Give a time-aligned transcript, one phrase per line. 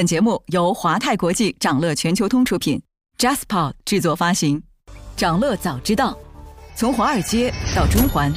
[0.00, 2.80] 本节目由华泰国际掌乐全球通出品
[3.18, 4.62] ，JasPod 制作发行。
[5.14, 6.16] 掌乐早知道，
[6.74, 8.32] 从华尔街到中环，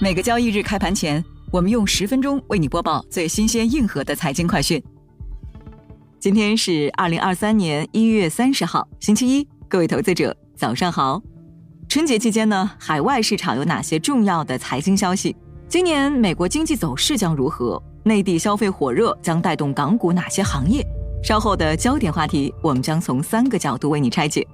[0.00, 4.80] 每个交易日开盘前，我们用十分钟为你播报最新鲜、硬核的财经快讯。
[6.20, 11.20] 今天是二零二三年一月三十号，星期一，各位投资者早上好。
[11.88, 15.34] 春节期间呢，海外市场有哪些重要的财经消息？
[15.68, 17.82] 今年美国经济走势将如何？
[18.04, 20.86] 内地消费火热将带动港股哪些行业？
[21.22, 24.46] 稍后的焦点话题，我们将从三个角度为你拆解。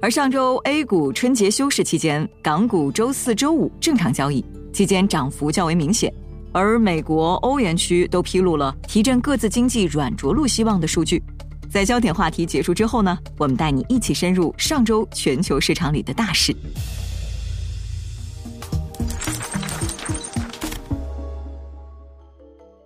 [0.00, 6.12] 而上周 A 股春节休市期间，港股周四周五正常交易，期间涨幅较为明显。
[6.52, 11.22] 而美国、欧元区都披露了提振各自经济软着陆希望的数据。
[11.70, 16.54] 在焦点话题结束之后呢，我们带你一起深入上周全球市场里的大事。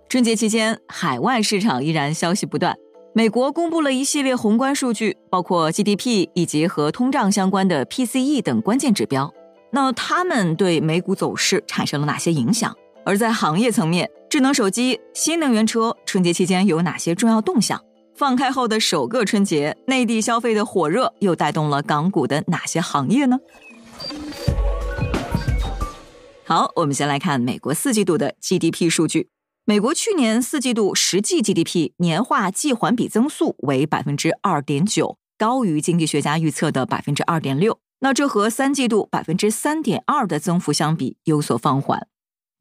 [0.07, 2.73] 春节期间，海外市场依然消息不断。
[3.17, 9.33] 美国公布了一系列宏观数据，包括 GDP 以及和通胀相关的 PCE 等关键指标。
[9.71, 12.71] 那他们对美股走势产生了哪些影响？
[13.03, 17.81] 而在行业层面，智能手机、新能源车春节期间有哪些重要动向？
[18.15, 23.39] 放开后的首个春节，内地消费的火热又带动了港股的哪些行业呢？
[26.45, 29.29] 好，我们先来看美国四季度的 GDP 数据。
[29.69, 37.77] 美国去年四季度实际 GDP 年化季环比增速为百分之二点九，高于经济学家预测的百分之二点六。
[37.99, 42.07] 那这和三季度百分之三点二的增幅相比有所放缓。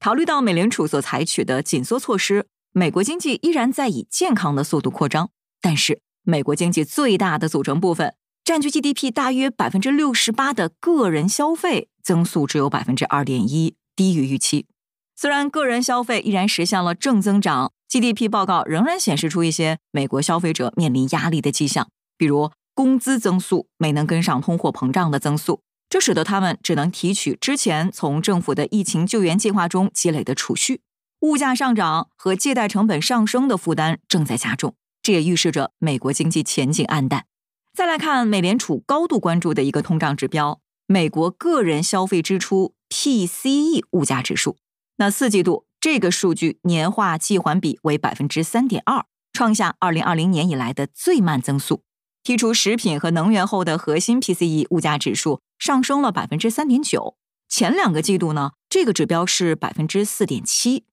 [0.01, 5.31] 考虑到美联储所采取的紧缩措施，美国经济依然在以健康的速度扩张。
[5.61, 14.67] 但是，美国经济最大的组成部分，占据 GDP 大约百分之六十八的个人消费增速只有百分之二点一，低于预期。
[15.19, 30.83] 虽然个人消费依然实现了正增长，GDP 报告仍然显示出一些美国消费者面临压力的迹象，比如工资增速没能跟上通货膨胀的增速，这使得他们只能提取之前从政府的疫情救援计划中积累的储蓄。
[31.21, 37.25] 物价上涨和借贷成本上升的负担正在加重，这也预示着美国经济前景暗淡。
[37.73, 44.59] 再来看美联储高度关注的一个通胀指标——美国个人消费支出 PCE 物价指数。
[44.99, 51.83] 那四季度这个数据年化季环比为百分之三点二，创下二零二零年以来的最慢增速。
[52.25, 57.17] 剔除食品和能源后的核心 PCE 物价指数上升了百分之三点九。
[57.49, 60.85] 前两个季度呢，这个指标是百分之四点七。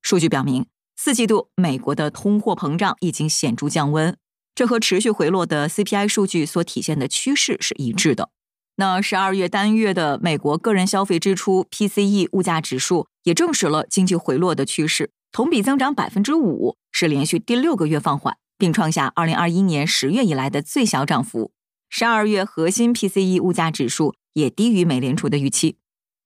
[0.00, 4.16] 数据表明，四季度美国的通货膨胀已经显著降温，
[4.54, 8.30] 这和持续回落的 CPI 数据所体现的趋势是一致的。
[8.80, 21.52] 那十二月单月的美国个人消费支出 PCE 物价指数也证实了经济回落的趋势，同比增长百分之五，是连续第六个月放缓，并创下二零二一年十月以来的最小涨幅。
[21.90, 25.76] 十二月核心 PCE 物价指数也低于美联储的预期。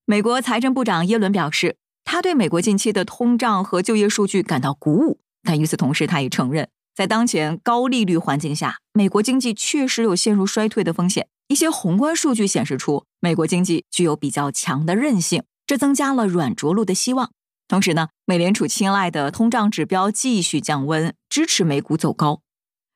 [0.06, 11.26] 美国财政部长耶伦表示，他对美国近期的通胀和就业数据感到鼓舞，但与此同时，他也承认，在当前高利率环境下，美国经济确实有陷入衰退的风险。
[11.48, 17.30] 一些宏观数据显示出，美国经济具有比较强的韧性，这增加了软着陆的希望。
[17.68, 22.40] 同时呢，美联储青睐的通胀指标继续降温，支持美股走高。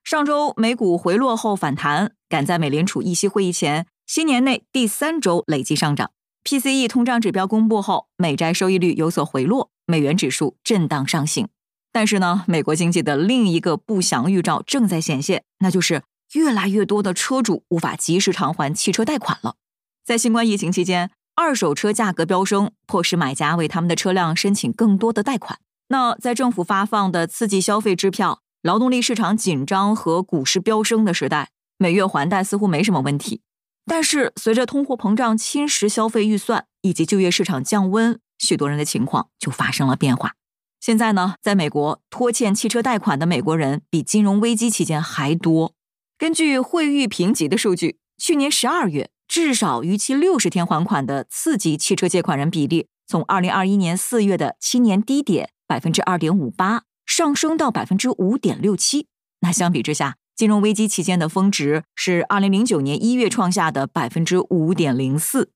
[0.04, 6.10] 上周美股回落后反弹，赶在美联储议息会议前，新年内第三周累计上涨。
[6.44, 11.48] PCE 通胀指标公布后，美债收益率有所回落，美元指数震荡上行。
[11.92, 16.03] 但是呢，美国经济的另一个不祥预兆正在显现，那就是。
[16.33, 19.56] 越来越多的车主无法及时偿还汽车贷款了。
[20.05, 25.59] 在新冠疫情期间，二手车价格飙升，迫使买家为他们的车辆申请更多的贷款。
[25.89, 33.41] 那在政府发放的刺激消费支票、劳动力市场紧张和股市飙升的时代，每月还贷似乎没什么问题。
[33.87, 40.34] 但是，随着通货膨胀侵蚀消费预算以及就业市场降温，许多人的情况就发生了变化。
[40.81, 45.72] 现在呢，在美国拖欠汽车贷款的美国人比金融危机期间还多。
[46.18, 59.06] 根据惠誉评级的数据，去年十二月至少逾期六十天还款的次级汽车借款人比例，从二零二一年四月的七年低点百分之二点五八上升到百分之五点六七。
[59.42, 65.53] 那相比之下，金融危机期间的峰值是二零零九年一月创下的百分之五点零四。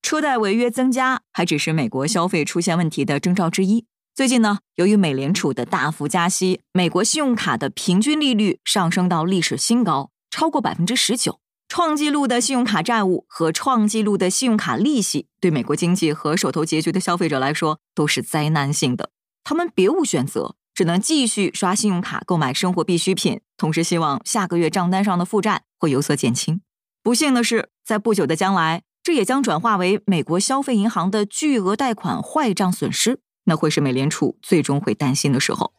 [0.00, 3.86] 车贷违约增加还只是美国消费出现问题的征兆之一。
[4.14, 19.10] 最近呢，由于美联储的大幅加息，美国信用卡的平均利率上升到历史新高，超过百分之十九，创纪录的信用卡债务和创纪录的信用卡利息，对美国经济和手头拮据的消费者来说都是灾难性的。
[19.42, 26.60] 他们别无选择，只能继续刷信用卡购买生活必需品，同时希望下个月账单上的负债会有所减轻。
[27.02, 35.72] 不幸的是，在不久的将来，这也将转化为美国消费银行的巨额贷款坏账损失，那会是美联储最终会担心的时候。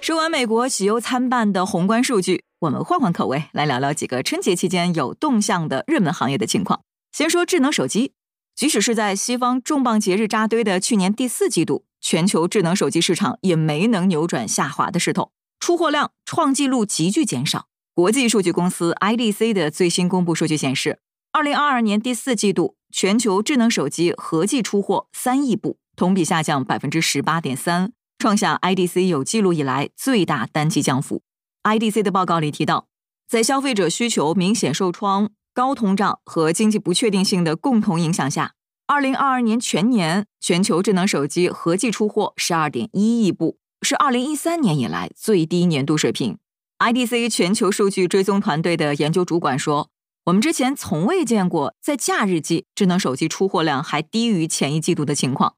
[0.00, 6.82] 说完美国喜忧参半的宏观数据，我们换换口味，来聊聊几个春节期间有动向的热门行业的情况。
[7.12, 8.14] 先说智能手机，
[8.56, 17.66] 即使是在西方重磅节日扎堆的去年第四季度，全球智能手机市场也没能扭转下滑的势头，出货量创纪录急剧减少。
[17.92, 21.00] 国际数据公司 IDC 的最新公布数据显示，
[21.32, 27.92] 二零二二年第四季度全球智能手机合计出货三亿部，同比下降百分之十八点三。
[28.18, 31.22] 创下 IDC 有记录以来最大单季降幅。
[31.62, 32.86] IDC 的报告里提到，
[33.28, 38.54] 在消费者需求明显受创、高通胀和经济不确定性的共同影响下
[38.88, 46.38] ，2022年全年全球智能手机合计出货12.1亿部，是2013年以来最低年度水平。
[46.78, 49.89] IDC 全球数据追踪团队的研究主管说
[50.24, 55.56] ：“我们之前从未见过在假日季智能手机出货量还低于前一季度的情况。”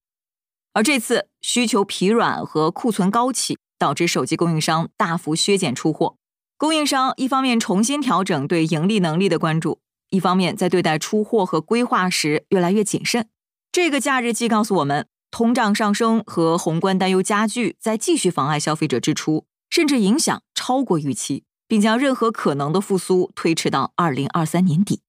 [0.74, 6.16] 而这次需求疲软和库存高企，导致手机供应商大幅削减出货。
[6.56, 9.80] 供应商一方面重新调整对盈利能力的关注，
[10.10, 13.28] 一方面在对待出货和规划时越来越谨慎。
[13.70, 25.00] 这个假日季告诉我们，通胀上升和宏观担忧加剧，在继续妨碍消费者支出，甚至影响超过预期，并将任何可能的复苏推迟到二零二三年底。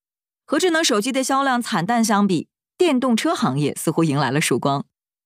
[0.46, 2.48] 和智能手机的销量惨淡相比，
[2.78, 4.86] 电动车行业似乎迎来了曙光。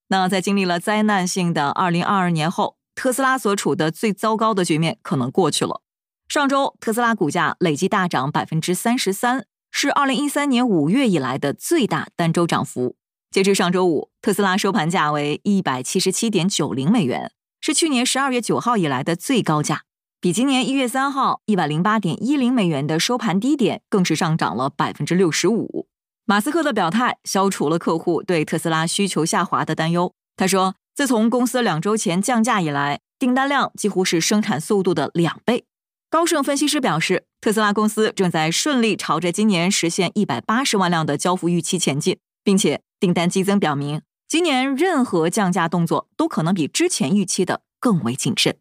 [0.10, 5.82] 那在经历了灾难性的二零二二年后，特斯拉所处的最糟糕的局面可能过去了。
[6.30, 12.96] 上周，特斯拉股价累计大涨百分之三十三，是二零一三年五月以来的最大单周涨幅。
[13.32, 19.84] 截至上周五，特斯拉收盘价为一百七十七点九零美元，是去年十二月九号以来的最高价，
[20.20, 25.88] 比今年一月三号一百零八点一零美元的收盘低点更是上涨了百分之六十五。
[26.26, 30.12] 马斯克的表态消除了客户对特斯拉需求下滑的担忧。
[30.36, 35.66] 他说，自从公司两周前降价以来，订单量几乎是生产速度的两倍。
[36.10, 48.58] 高盛分析师表示，特斯拉公司正在顺利朝着今年实现一百八十万辆的交付预期前进，并且订单激增表明，今年任何降价动作都可能比之前预期的更为谨慎。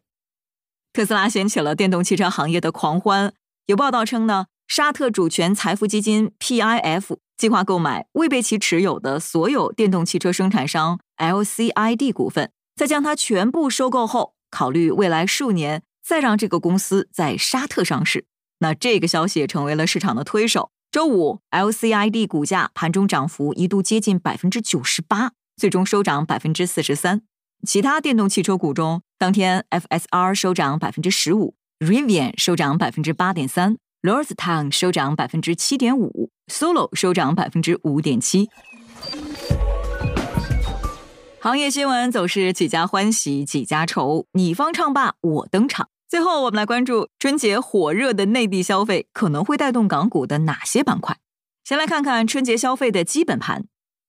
[0.97, 3.31] 特斯拉掀起了电动汽车行业的狂欢。
[3.67, 7.17] 有报道称呢，沙特主权财富基金 PIF。
[7.37, 18.25] 计划购买未被其持有的所有电动汽车生产商 LCID 股份，在将它全部收购后，考虑未来数年再让这个公司在沙特上市。
[18.57, 20.71] 那这个消息也成为了市场的推手。
[20.91, 27.21] 周五，LCID 股价盘中涨幅一度接近百分之九十八，最终收涨百分之四十三。
[27.67, 33.77] 其他电动汽车股中，当天 FSR 收涨百分之十五，Rivian 收涨百分之八点三。
[34.01, 38.47] l o r d s t o w n 收涨百分之七点五，Solo 收涨百分之五点七。
[41.39, 45.89] 行业新闻总是几家欢喜几家愁，你方唱罢我登场。
[46.07, 51.17] 最后，我们来关注春节火热的内地消费可能会带动港股的哪些板块？
[51.63, 53.65] 先来看看春节消费的基本盘。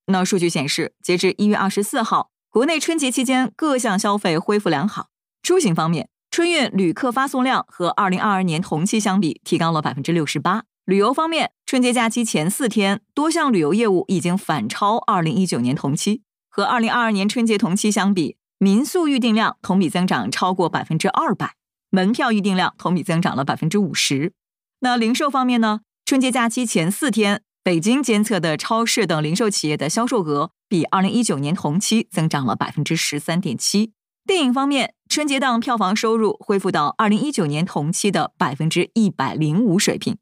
[0.09, 5.09] 那数据显示，截至一月二十四号，国内春节期间各项消费恢复良好。
[5.43, 6.09] 出行方面。
[6.31, 10.65] 春运旅客发送量和二零二二年同期相比提高了百分之六十八。
[10.85, 16.23] 旅游方面，春节假期前四天，多项旅游业务已经反超二零一九年同期。
[16.49, 21.55] 和二零二二年春节同期相比，民宿预订量同比增长超过百分之二百，
[21.91, 24.33] 门票预订量同比增长了百分之五十。
[24.81, 25.81] 那零售方面呢？
[26.05, 33.93] 春节假期前四天，北京监测的超市等零售企业的销售额比二零一九年同期增长了百分之十三点七。
[34.25, 40.17] 电影方面，春节档票房收入恢复到二零一九年同期的百分之一百零五水平。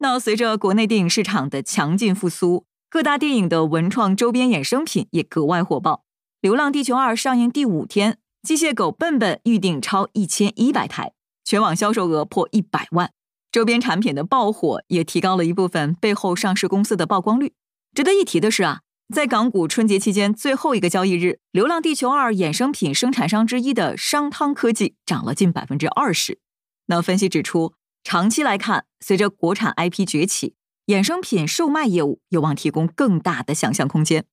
[0.00, 5.92] 那随着国内电影市场的强劲复苏，各大电影的文创周边衍生品也格外火爆。
[6.40, 11.12] 《流浪地球二》上映第五天，机械狗笨笨预订超一千一百台，
[11.44, 13.12] 全网销售额破一百万。
[13.50, 17.54] 周边产品的爆火也提高了一部分背后上市公司的曝光率。
[17.94, 18.80] 值得一提的是啊。
[19.12, 26.38] 在港股春节期间最后一个交易日，《流浪地球二》衍生品生产商之一的商汤科技涨了近百分之二十。
[26.86, 30.54] 那分析指出，长期来看，随着国产 IP 崛起，
[30.86, 34.26] 衍生品售卖业务有望提供更大的想象空间。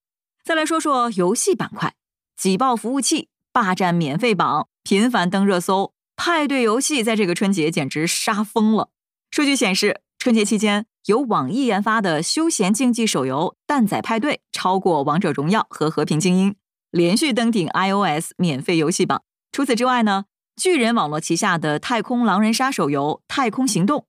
[0.44, 1.96] 再来说说游戏板块，
[2.36, 8.92] 挤爆服务器、霸占免费榜、频繁登热搜，派对游戏在这个春节简直杀疯了。
[9.38, 10.02] 数据显示。
[10.18, 16.52] 春节期间，由网易研发的休闲竞技手游《蛋仔派对》超过《王者荣耀》和《和平精英》，
[16.90, 19.22] 连续登顶 iOS 免费游戏榜。
[19.52, 20.26] 除此之外呢，
[20.56, 24.00] 巨人网络旗下的《太空狼人杀》手游《太空行动》，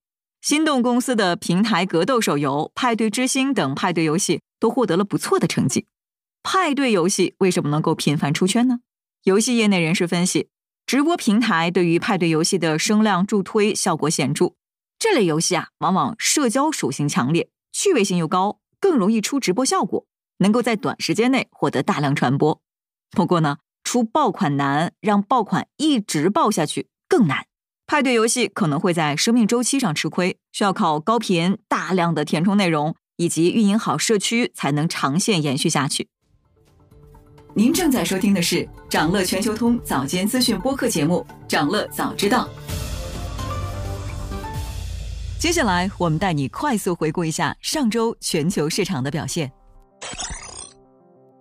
[0.40, 5.85] 心动公司的平台格斗手游《派对之星》等派对游戏都获得了不错的成绩。
[6.42, 8.78] 派对游戏为什么能够频繁出圈呢？
[9.25, 10.49] 游戏业内人士分析，
[10.87, 14.54] 直播平台对于派对游戏的声量助推效果显著。
[14.99, 20.07] 这类游戏啊，往往社交属性强烈，趣味性又高，更容易出直播效果，
[20.38, 22.61] 能够在短时间内获得大量传播。
[23.12, 27.47] 不过呢，出爆款难，让爆款一直爆下去更难。
[27.87, 36.09] 派对游戏可能会在生命周期上吃亏，需要靠高频、大量的填充内容以及运营好社区，才能长线延续下去。
[37.55, 42.49] 您正在收听的是长乐全球通早间资讯播客节目《长乐早知道》。
[45.38, 49.50] 接下来，我们带你快速回顾一下上周全球市场的表现。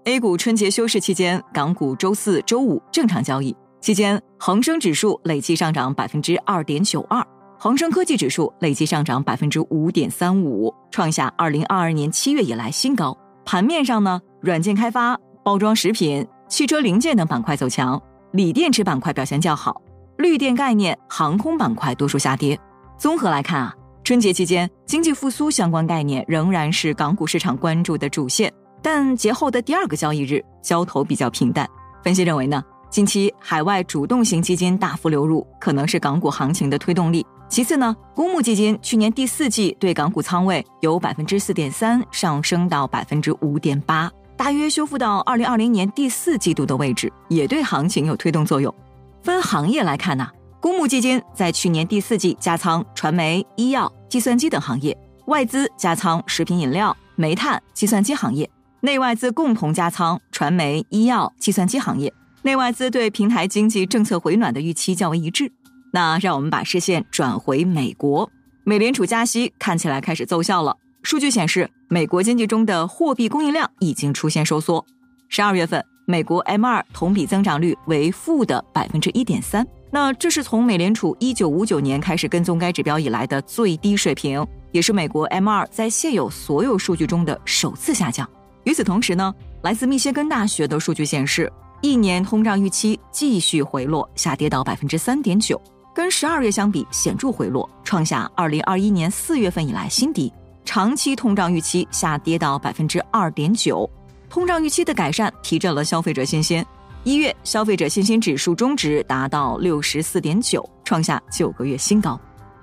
[0.05, 7.25] A 股春节休市期间，港股周四周五正常交易期间，恒生指数累计上涨百分之二点九二，
[7.57, 13.17] 恒生科技指数累计上涨百分之五点三五，创下二零二二年七月以来新高。
[13.45, 15.19] 盘面上呢，软件开发。
[15.43, 17.99] 包装食品、汽车零件等板块走强，
[18.33, 19.81] 锂电池板块表现较好，
[20.17, 22.59] 绿电概念、航空板块多数下跌。
[22.97, 23.73] 综合来看啊，
[24.07, 28.49] 春节期间经济复苏相关概念仍然是港股市场关注的主线，
[28.81, 31.69] 但节后的第二个交易日交投比较平淡。
[32.01, 37.25] 分析认为呢，近期海外主动型基金大幅流入，可能是港股行情的推动力。
[37.49, 44.09] 其次呢，公募基金去年第四季对港股仓位由百分之四点三上升到百分之五点八。
[44.37, 48.73] 大约修复到二零二零年第四季度的位置，也对行情有推动作用。
[49.21, 50.29] 分行业来看呢，
[50.67, 54.97] 公募基金在去年第四季加仓传媒、医药、计算机等行业，
[55.27, 58.49] 外资加仓食品饮料、煤炭、计算机行业，
[58.81, 62.13] 内外资共同加仓传媒、医药、计算机行业。
[62.41, 65.49] 内外资对平台经济政策回暖的预期较为一致。
[65.93, 68.29] 那让我们把视线转回美国，
[68.65, 70.75] 美联储加息看起来开始奏效了。
[71.01, 74.85] 数据显示，美国经济中的货币供应量已经出现收缩。
[75.29, 88.29] 十二月份，美国 M 二同比增长率为负的百分之一点三，那这是从美联储一九五九年开始跟踪该指标以来的最低水平，也是美国 M 二在现有所有数据中的首次下降。
[88.65, 91.51] 与此同时呢，来自密歇根大学的数据显示，
[91.81, 95.59] 一年通胀预期继续回落，下跌到百分之三点九，
[95.95, 100.31] 跟十二月相比显著回落，创下二零二一年四月份以来新低。
[100.65, 103.89] 长期通胀预期下跌到百分之二点九，
[104.29, 106.63] 通胀预期的改善提振了消费者信心。
[107.07, 112.19] 一月消费者信心指数中值达到六十四点九，创下九个月新高。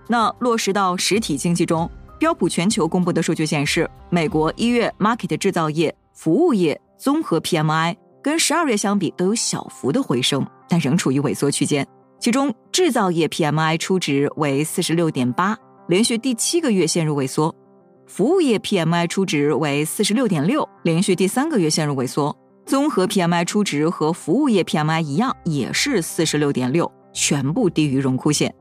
[0.06, 11.86] 那落实到实体经济中，标普全球公布的数据显示，美国一月 market 制造业、服务业综合 PMI 跟十二月相比都有小幅的回升，但仍处于萎缩区间。
[12.20, 15.56] 其中制造业 PMI 初值为四十六点八，
[15.88, 17.54] 连续第七个月陷入萎缩。
[18.06, 22.36] 服务业 PMI 初值为四十六点六，连续第三个月陷入萎缩。
[22.66, 28.54] 综合 PMI 初值和服务业 PMI 一样，也是四十六点六，全部低于荣枯线。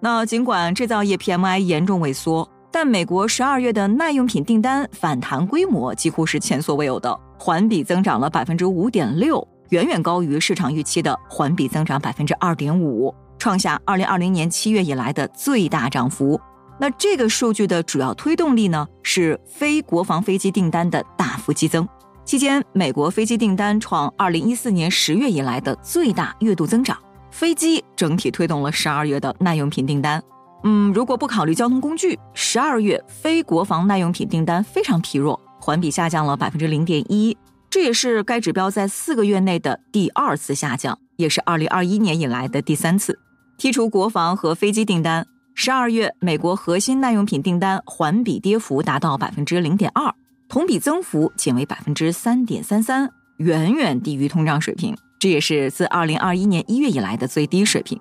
[0.00, 16.40] 那尽管制造业 PMI 严重萎缩，但美国十二月的耐用品订单反弹规模几乎是前所未有的，环比增长了百分之五点六，远远高于市场预期的环比增长百分之二点五，创下二零二零年七月以来的最大涨幅。
[16.78, 21.88] 那这个数据的主要推动力呢，是非国防飞机订单的大幅激增。
[22.28, 26.94] 期间，美国飞机订单创二零一四年十月以来的最大月度增长，
[27.30, 30.22] 飞机整体推动了十二月的耐用品订单。
[30.62, 37.34] 嗯，如果不考虑交通工具，十二月非国防耐用品订单非常疲弱，环比下降了百分之零点一，
[37.70, 43.18] 这也是该指标在四个月内的第二次下降，也是二零二一年以来的第三次。
[43.58, 45.26] 剔除国防和飞机订单。
[45.54, 50.14] 十二月，美国核心耐用品订单环比跌幅达到百分之零点二，
[50.48, 58.00] 同比增幅仅为百分之三点三三，远远低于通胀水平，这也是自二零二一年一月以来的最低水平。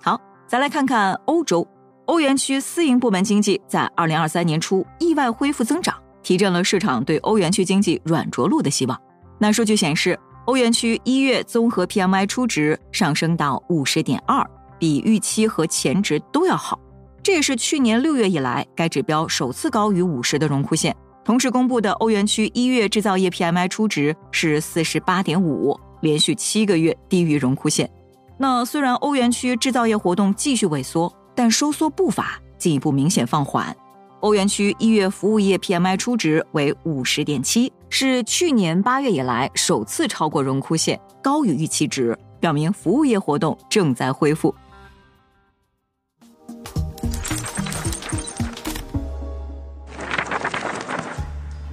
[0.00, 1.66] 好，再来看看欧洲，
[2.06, 8.96] 欧元区私营部门经济在二零二三年初意外恢复增长，提振了市场对欧元区经济软着陆的希望。
[9.36, 16.78] 那数据显示，欧元区一月综合 PMI 初值上升到五十点二，比预期和前值都要好。
[17.24, 20.94] 这也是去年六月以来该指标首次高于五十的荣枯线。
[21.28, 27.90] 同时公布的欧元区一月制造业 PMI 初值是四十八点五，连续七个月低于荣枯线。
[28.38, 33.76] 那虽然欧元区制造业活动继续萎缩，但收缩步伐进一步明显放缓。
[34.20, 44.54] 欧元区一月服务业 PMI 初值为五十点七，是去年八月以来首次超过荣枯线，高于预期值，表明服务业活动正在恢复。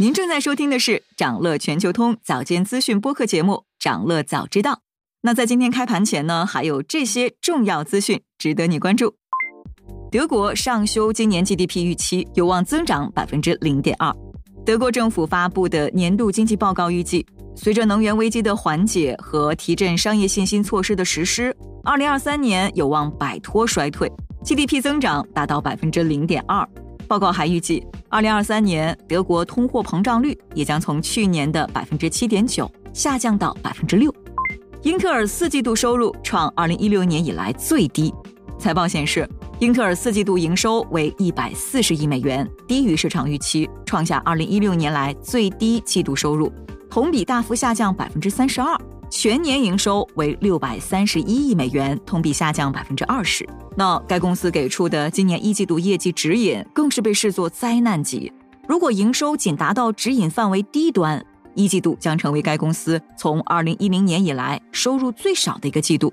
[0.00, 4.72] 您正在收听的是掌乐全球通早间资讯播客节目《掌乐早知道》。
[5.20, 9.14] 那在今天开盘前呢，还有这些重要资讯值得你关注。
[10.10, 14.10] 德国上修今年 GDP 预期，有望增长百分之零点二。
[14.64, 21.54] 德国政府发布的年度经济报告预计，随着能源危机的缓解和提振商业信心措施的实施，
[21.84, 24.10] 二零二三年有望摆脱衰退
[24.46, 26.66] ，GDP 增长达到百分之零点二。
[27.10, 34.14] 报告还预计，二零二三年德国通货膨胀率也将从去年的百分之七点九下降到百分之六。
[34.82, 38.14] 英特尔四季度收入创二零一六年以来最低，
[38.60, 39.28] 财报显示。
[39.58, 46.52] 英特尔四季度营收为一百四十亿美元，低于市场预期，创下二零一六年来最低季度收入，
[46.88, 48.80] 同比大幅下降百分之三十二。
[49.10, 53.46] 全年营收为六百三十一亿美元，同比下降百分之二十。
[53.76, 58.32] 那该公司给出的今年一季度业绩指引更是被视作灾难级。
[58.68, 61.22] 如果营收仅达到指引范围低端，
[61.56, 66.12] 一季度将成为该公司从二零一零年以来收入最少的一个季度。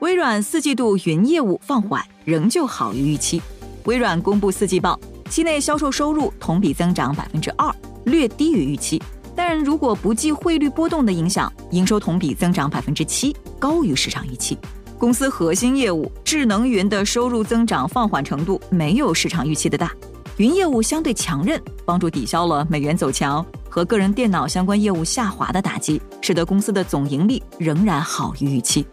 [0.00, 3.40] 微软四季度云业务放缓，仍旧好于预期。
[3.84, 5.00] 微软公布四季报，
[5.30, 7.74] 期内销售收入同比增长百分之二，
[8.04, 9.02] 略低于预期。
[9.36, 14.58] 但如果不计汇率波动的影响，营收同比增长百分之七，高于市场预期。
[14.98, 19.92] 公司核心业务智能云的收入增长放缓程度没有市场预期的大，
[20.38, 28.86] 云业务相对强韧，帮助抵消了美元走强和个人电脑相关业务下滑的打击，使得公司的总盈利仍然好于预期。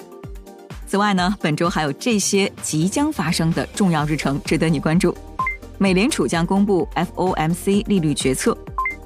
[0.86, 5.16] 此外呢，本周还有这些即将发生的重要日程值得你关注：
[5.78, 8.52] 美联储将公布 FOMC 利率决策；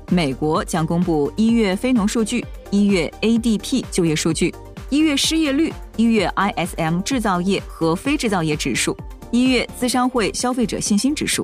[0.10, 4.54] 美国将公布一月非农数据、一月 ADP 就业数据、
[4.90, 8.96] 一月失业率、一月 ISM 制造业和非制造业指数、
[9.32, 11.44] 一月资商会消费者信心指数；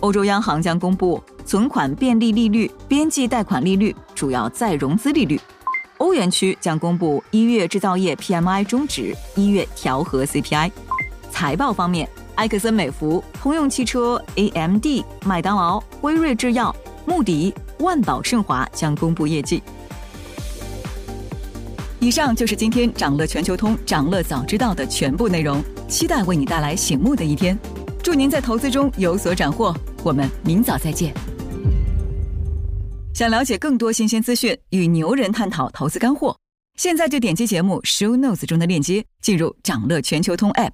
[0.00, 5.40] 欧洲央行将公布存款便利利率、边际贷款利率、主要再融资利率。
[5.98, 10.72] 欧元区将公布一月制造业 PMI 终值，一月调和 CPI。
[11.30, 14.86] 财报方面，埃克森美孚、通用汽车、AMD、
[15.24, 16.74] 麦当劳、辉瑞制药、
[17.06, 19.62] 穆迪、万宝盛华将公布业绩。
[22.00, 27.56] 以上就是今天掌乐全球通、掌乐早知道的全部内容，期待为你带来醒目的一天。
[28.02, 31.14] 祝您在投资中有所斩获，我们明早再见。
[33.14, 36.36] 想了解更多新鲜资讯，与牛人探讨投资干货，
[36.76, 40.72] 现在就点击节目 show notes 中的链接，进入掌乐全球通 app。